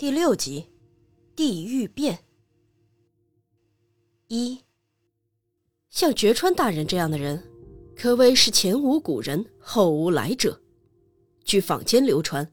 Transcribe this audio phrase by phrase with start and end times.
[0.00, 0.64] 第六集，
[1.36, 2.20] 地狱变。
[4.28, 4.58] 一，
[5.90, 7.44] 像绝川大人这样的人，
[7.94, 10.58] 可谓是前无古人后无来者。
[11.44, 12.50] 据坊间流传，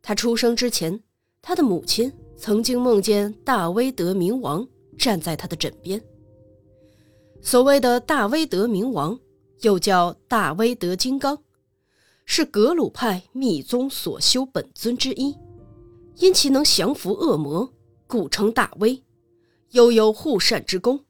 [0.00, 1.02] 他出生之前，
[1.42, 4.64] 他的母亲曾经梦见大威德明王
[4.96, 6.00] 站在他的枕边。
[7.42, 9.18] 所谓的大威德明王，
[9.62, 11.36] 又叫大威德金刚，
[12.24, 15.36] 是格鲁派密宗所修本尊之一。
[16.16, 17.70] 因其能降服恶魔，
[18.06, 19.02] 故称大威；
[19.70, 21.04] 又有护善之功，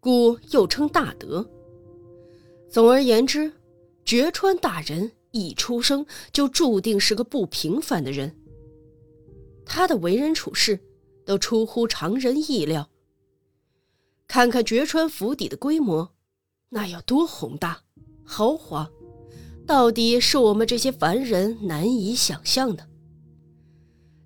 [0.00, 1.48] 故又称大德。
[2.68, 3.52] 总而言之，
[4.04, 8.36] 绝川大人一出生就注定是个不平凡的人。
[9.64, 10.78] 他的为人处事
[11.24, 12.88] 都出乎常人意料。
[14.28, 16.12] 看看绝川府邸的规模，
[16.68, 17.82] 那要多宏大、
[18.24, 18.90] 豪华，
[19.66, 22.89] 到底是我们这些凡人难以想象的。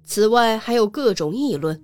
[0.04, 1.82] 此外，还有各种议论，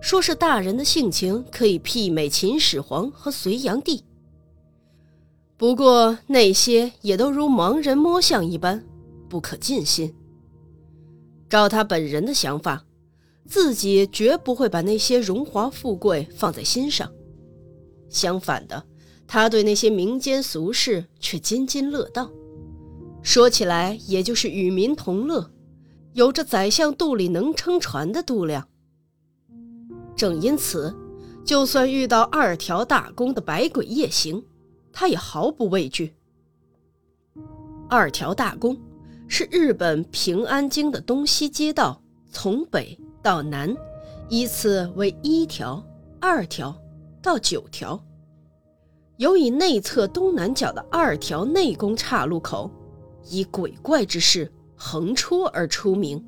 [0.00, 4.04] 说是大人的性情可以媲美秦始皇和隋炀帝。
[5.56, 8.84] 不过那些也都如盲人摸象一般，
[9.28, 10.14] 不可尽信。
[11.48, 12.84] 照他本人的想法，
[13.46, 17.10] 自己绝不会把那些荣华富贵放在心上。
[18.08, 18.84] 相反的，
[19.26, 22.30] 他对那些民间俗事却津津乐道，
[23.22, 25.50] 说起来也就是与民同乐。
[26.12, 28.66] 有着宰相肚里能撑船的肚量。
[30.16, 30.94] 正因此，
[31.44, 34.44] 就算遇到二条大宫的百鬼夜行，
[34.92, 36.14] 他也毫不畏惧。
[37.88, 38.76] 二条大宫
[39.28, 43.74] 是日本平安京的东西街道，从北到南，
[44.28, 45.82] 依次为一条、
[46.20, 46.76] 二条
[47.22, 48.00] 到九条。
[49.16, 52.70] 由以内侧东南角的二条内宫岔路口，
[53.28, 54.50] 以鬼怪之势。
[54.82, 56.24] 横戳而出名，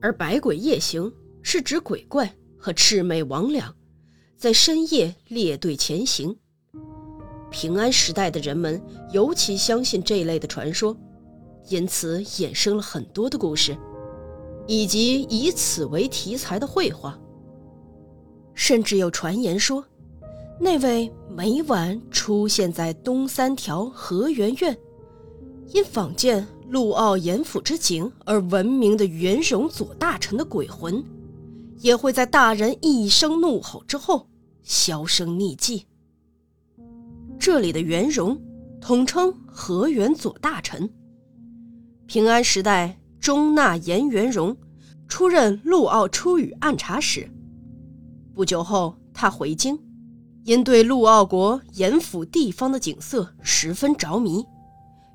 [0.00, 3.62] 而百鬼夜行是指鬼怪和魑魅魍魉
[4.38, 6.34] 在深夜列队前行。
[7.50, 10.96] 平安时代的人们尤其相信这类的传说，
[11.68, 13.76] 因此衍生了很多的故事，
[14.66, 17.20] 以及以此为题材的绘画。
[18.54, 19.84] 甚至有传言说，
[20.58, 24.74] 那位每晚出现在东三条河源院，
[25.74, 26.48] 因坊间。
[26.68, 31.02] 陆奥严府之景而闻名的元荣左大臣的鬼魂，
[31.78, 34.28] 也会在大人一声怒吼之后
[34.62, 35.86] 销声匿迹。
[37.38, 38.38] 这里的元荣
[38.82, 40.88] 统称河源左大臣。
[42.06, 44.54] 平安时代，中纳言元荣
[45.08, 47.30] 出任陆奥出羽按察使。
[48.34, 49.78] 不久后，他回京，
[50.44, 54.44] 因对陆奥国严府地方的景色十分着迷。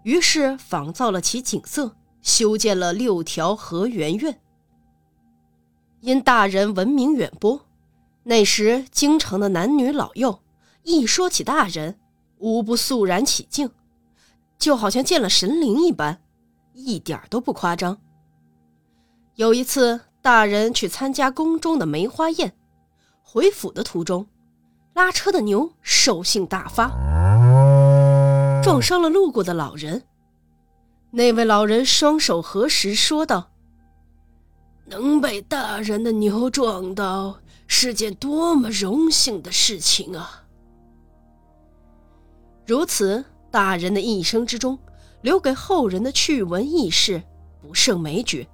[0.04, 4.40] 于是仿造了其景色，修建了六条河源院。
[6.02, 7.66] 因大人闻名远播，
[8.24, 10.42] 那时京城的男女老幼
[10.84, 11.98] 一说起大人，
[12.40, 13.70] 无不肃然起敬，
[14.58, 16.22] 就好像见了神灵一般，
[16.74, 17.98] 一点都不夸张。
[19.36, 22.54] 有一次，大人去参加宫中的梅花宴，
[23.24, 24.28] 回府的途中，
[24.94, 26.92] 拉车的牛兽性大发。
[28.64, 30.04] 撞伤了路过的老人。
[31.12, 33.52] 那位老人双手合十，说道
[34.88, 40.46] ：“能被大人的牛撞到，是件多么荣幸的事情啊！”
[42.66, 44.80] 如此，大人的一生之中，
[45.22, 47.22] 留给后人的趣闻轶事
[47.62, 48.48] 不胜枚举。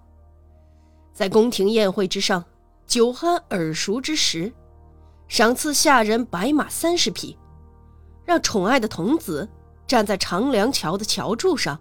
[1.14, 2.44] 在宫廷宴会之上，
[2.88, 4.52] 酒酣耳熟之时，
[5.28, 7.38] 赏赐下人白马三十匹，
[8.25, 9.48] 让宠爱的童子。
[9.90, 11.80] 站在长梁桥的桥柱上，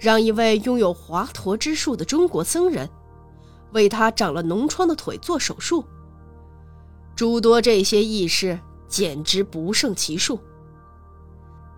[0.00, 2.90] 让一位拥有华佗之术的中国僧人
[3.70, 5.84] 为他长了脓疮的腿做手术。
[7.14, 8.58] 诸多这些轶事
[8.88, 10.40] 简直不胜其数。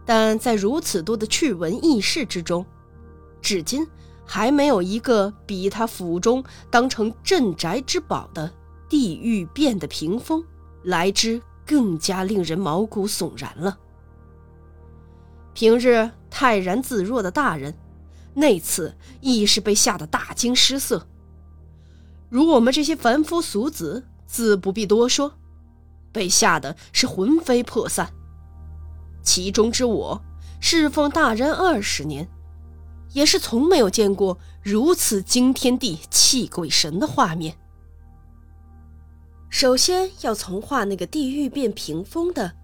[0.06, 2.64] 但在如此多的趣闻轶事之中，
[3.42, 3.86] 至今
[4.24, 8.50] 还没有一个比他府中当成镇宅之宝的
[8.88, 10.42] 地狱变的屏风
[10.82, 13.76] 来之更加令人毛骨悚然了。
[15.60, 17.74] 平日泰然自若的大人，
[18.32, 21.06] 那次亦是被吓得大惊失色。
[22.30, 25.34] 如我们这些凡夫俗子，自不必多说，
[26.12, 28.10] 被吓得是魂飞魄散。
[29.22, 30.22] 其中之我，
[30.62, 32.26] 侍奉大人二十年，
[33.12, 37.58] 也是从没有见过如此惊天地泣鬼神的画面。
[39.50, 42.59] 首先要从画那个地狱变屏风的。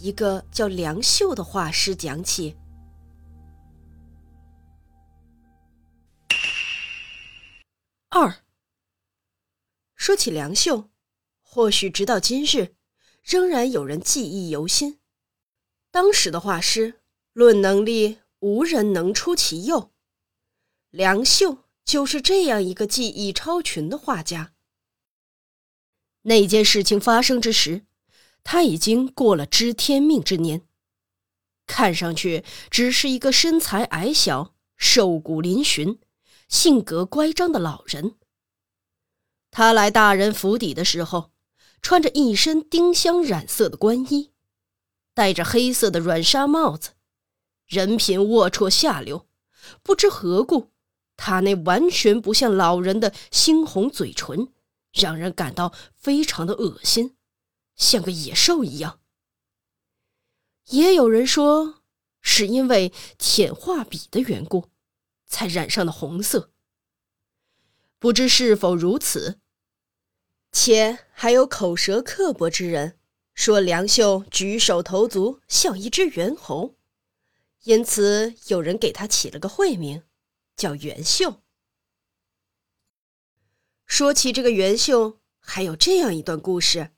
[0.00, 2.56] 一个叫梁秀的画师讲起。
[8.10, 8.42] 二，
[9.94, 10.90] 说起梁秀，
[11.40, 12.74] 或许直到今日，
[13.22, 14.98] 仍然有人记忆犹新。
[15.90, 17.00] 当时的画师
[17.32, 19.92] 论能力，无人能出其右。
[20.90, 24.54] 梁秀就是这样一个技艺超群的画家。
[26.22, 27.86] 那件事情发生之时，
[28.50, 30.66] 他已经过了知天命之年，
[31.66, 35.98] 看上去只是一个身材矮小、瘦骨嶙峋、
[36.48, 38.14] 性格乖张的老人。
[39.50, 41.30] 他来大人府邸的时候，
[41.82, 44.32] 穿着一身丁香染色的官衣，
[45.12, 46.92] 戴着黑色的软纱帽子，
[47.66, 49.28] 人品龌龊下流。
[49.82, 50.70] 不知何故，
[51.18, 54.48] 他那完全不像老人的猩红嘴唇。
[54.94, 57.17] 让人感到非常的恶心，
[57.78, 59.00] 像个野兽一样。
[60.66, 61.82] 也有人说，
[62.20, 64.68] 是因为舔画笔的缘故，
[65.26, 66.52] 才染上了红色。
[67.98, 69.40] 不知是否如此？
[70.52, 72.98] 且还有口舌刻薄之人
[73.34, 76.76] 说梁秀举手投足像一只猿猴，
[77.62, 80.02] 因此有人给他起了个讳名，
[80.56, 81.42] 叫袁秀。
[83.86, 86.90] 说起这个袁秀，还有这样一段故事。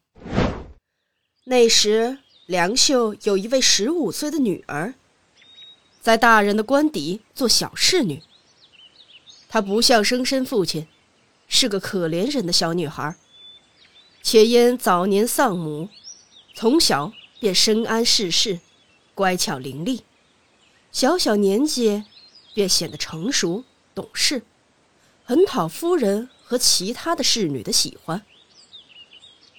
[1.50, 4.94] 那时，梁秀有一位十五岁的女儿，
[6.00, 8.22] 在大人的官邸做小侍女。
[9.48, 10.86] 她不像生身父亲，
[11.48, 13.16] 是个可怜人的小女孩，
[14.22, 15.88] 且因早年丧母，
[16.54, 18.60] 从小便深谙世事，
[19.16, 20.02] 乖巧伶俐，
[20.92, 22.04] 小小年纪
[22.54, 24.44] 便显得成熟懂事，
[25.24, 26.30] 很讨夫人。
[26.44, 28.24] 和其他的侍女的喜欢。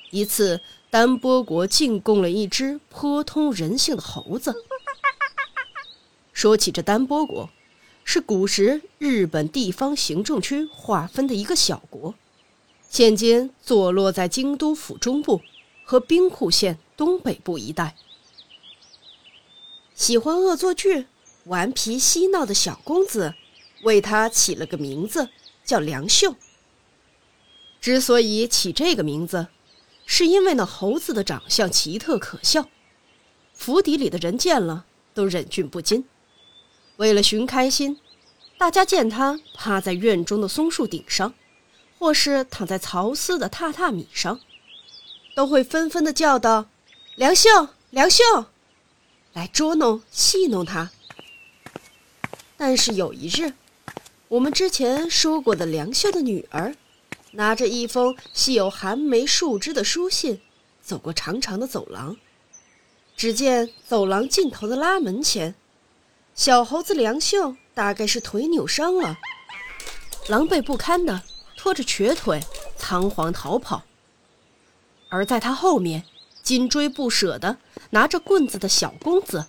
[0.09, 0.59] 一次，
[0.91, 4.53] 丹波国进贡了一只颇通人性的猴子。
[6.33, 7.49] 说起这丹波国，
[8.03, 12.13] 是古时日本地方行政区划分的一个小国，
[12.89, 15.39] 现今坐落在京都府中部
[15.85, 17.95] 和兵库县东北部一带。
[19.95, 21.05] 喜欢恶作剧、
[21.45, 23.33] 顽皮嬉闹的小公子，
[23.83, 25.29] 为他起了个名字，
[25.63, 26.35] 叫梁秀。
[27.79, 29.47] 之所以起这个名字，
[30.13, 32.67] 是因为那猴子的长相奇特可笑，
[33.53, 36.03] 府邸里的人见了都忍俊不禁。
[36.97, 37.97] 为了寻开心，
[38.57, 41.33] 大家见他趴在院中的松树顶上，
[41.97, 44.41] 或是躺在曹司的榻榻米上，
[45.33, 46.65] 都会纷纷的叫道
[47.15, 48.21] ：“梁秀，梁秀！”
[49.31, 50.91] 来捉弄戏弄他。
[52.57, 53.53] 但是有一日，
[54.27, 56.75] 我们之前说过的梁秀的女儿。
[57.31, 60.41] 拿着一封系有寒梅树枝的书信，
[60.81, 62.17] 走过长长的走廊。
[63.15, 65.55] 只见走廊尽头的拉门前，
[66.33, 69.17] 小猴子梁秀大概是腿扭伤了，
[70.27, 71.21] 狼狈不堪的
[71.55, 72.41] 拖着瘸腿
[72.77, 73.83] 仓皇逃跑。
[75.09, 76.03] 而在他后面，
[76.41, 77.57] 紧追不舍的
[77.91, 79.45] 拿着棍子的小公子。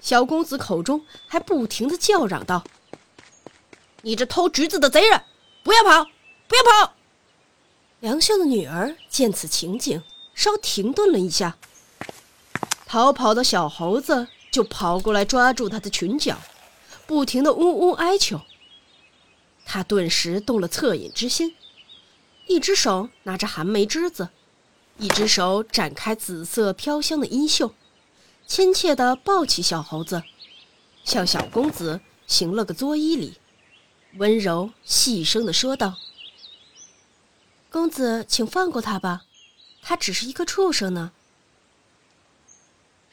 [0.00, 2.64] 小公子口中还不停的叫嚷道
[4.02, 5.22] ：“你这偷橘子的贼人，
[5.62, 6.06] 不要跑！”
[6.50, 6.94] 不要跑！
[8.00, 10.02] 梁秀的女儿见此情景，
[10.34, 11.56] 稍停顿了一下。
[12.86, 16.36] 逃跑的小猴子就跑过来抓住他的裙角，
[17.06, 18.40] 不停的呜呜哀求。
[19.64, 21.54] 他顿时动了恻隐之心，
[22.48, 24.30] 一只手拿着寒梅枝子，
[24.98, 27.72] 一只手展开紫色飘香的衣袖，
[28.48, 30.24] 亲切地抱起小猴子，
[31.04, 33.34] 向小公子行了个作揖礼，
[34.16, 35.94] 温柔细声地说道。
[37.70, 39.22] 公子，请放过他吧，
[39.80, 41.12] 他只是一个畜生呢。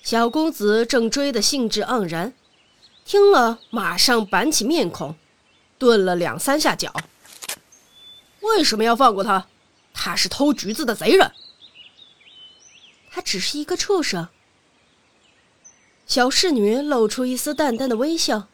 [0.01, 2.33] 小公子正追得兴致盎然，
[3.05, 5.15] 听了马上板起面孔，
[5.77, 6.91] 顿了两三下脚。
[8.39, 9.47] 为什么要放过他？
[9.93, 11.31] 他是偷橘子的贼人。
[13.11, 14.27] 他只是一个畜生。
[16.07, 18.47] 小侍女露出一丝淡淡的微笑，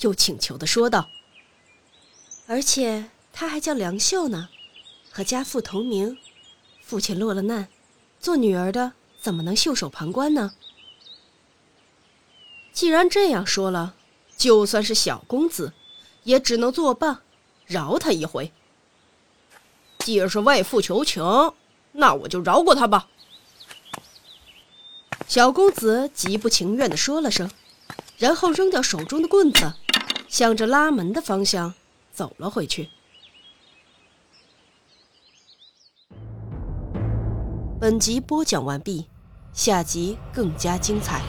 [0.00, 1.08] 又请求的说道
[2.46, 4.50] ：“而且他还叫梁秀呢。”
[5.18, 6.16] 和家父同名，
[6.80, 7.66] 父亲落了难，
[8.20, 10.52] 做女儿的怎么能袖手旁观呢？
[12.72, 13.96] 既然这样说了，
[14.36, 15.72] 就算是小公子，
[16.22, 17.22] 也只能作罢，
[17.66, 18.52] 饶他一回。
[19.98, 21.20] 既然是为父求情，
[21.90, 23.08] 那我就饶过他吧。
[25.26, 27.50] 小公子极不情愿地说了声，
[28.18, 29.74] 然后扔掉手中的棍子，
[30.28, 31.74] 向着拉门的方向
[32.14, 32.88] 走了回去。
[37.88, 39.06] 本集播讲完毕，
[39.54, 41.22] 下集更加精彩。